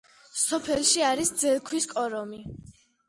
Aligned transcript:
სოფელში 0.43 1.05
არის 1.09 1.31
ძელქვის 1.43 1.87
კორომი. 1.93 2.41